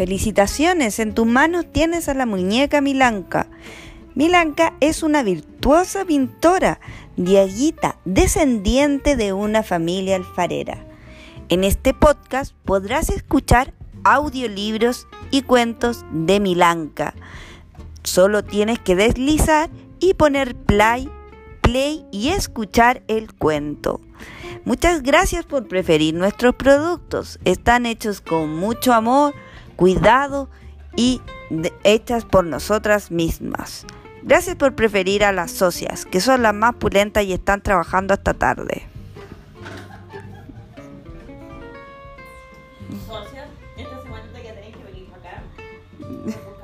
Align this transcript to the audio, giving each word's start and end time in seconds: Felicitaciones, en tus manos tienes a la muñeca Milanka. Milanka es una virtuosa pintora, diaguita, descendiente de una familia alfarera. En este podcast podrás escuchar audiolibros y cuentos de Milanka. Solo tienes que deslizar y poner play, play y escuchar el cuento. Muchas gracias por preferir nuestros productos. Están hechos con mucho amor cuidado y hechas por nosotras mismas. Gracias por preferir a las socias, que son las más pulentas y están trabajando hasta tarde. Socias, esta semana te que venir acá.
Felicitaciones, 0.00 0.98
en 0.98 1.12
tus 1.12 1.26
manos 1.26 1.66
tienes 1.70 2.08
a 2.08 2.14
la 2.14 2.24
muñeca 2.24 2.80
Milanka. 2.80 3.48
Milanka 4.14 4.72
es 4.80 5.02
una 5.02 5.22
virtuosa 5.22 6.06
pintora, 6.06 6.80
diaguita, 7.18 7.98
descendiente 8.06 9.14
de 9.14 9.34
una 9.34 9.62
familia 9.62 10.16
alfarera. 10.16 10.86
En 11.50 11.64
este 11.64 11.92
podcast 11.92 12.54
podrás 12.64 13.10
escuchar 13.10 13.74
audiolibros 14.02 15.06
y 15.30 15.42
cuentos 15.42 16.06
de 16.12 16.40
Milanka. 16.40 17.12
Solo 18.02 18.42
tienes 18.42 18.78
que 18.78 18.96
deslizar 18.96 19.68
y 19.98 20.14
poner 20.14 20.56
play, 20.56 21.10
play 21.60 22.06
y 22.10 22.30
escuchar 22.30 23.02
el 23.06 23.34
cuento. 23.34 24.00
Muchas 24.64 25.02
gracias 25.02 25.44
por 25.44 25.68
preferir 25.68 26.14
nuestros 26.14 26.54
productos. 26.54 27.38
Están 27.44 27.84
hechos 27.84 28.22
con 28.22 28.56
mucho 28.56 28.94
amor 28.94 29.34
cuidado 29.80 30.50
y 30.94 31.22
hechas 31.84 32.26
por 32.26 32.44
nosotras 32.44 33.10
mismas. 33.10 33.86
Gracias 34.22 34.54
por 34.56 34.74
preferir 34.74 35.24
a 35.24 35.32
las 35.32 35.52
socias, 35.52 36.04
que 36.04 36.20
son 36.20 36.42
las 36.42 36.52
más 36.52 36.74
pulentas 36.74 37.24
y 37.24 37.32
están 37.32 37.62
trabajando 37.62 38.12
hasta 38.12 38.34
tarde. 38.34 38.86
Socias, 43.06 43.48
esta 43.78 44.02
semana 44.02 44.24
te 44.34 44.42
que 44.42 44.84
venir 44.84 45.08
acá. 45.14 45.42